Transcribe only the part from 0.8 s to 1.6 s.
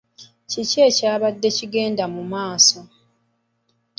ekyabadde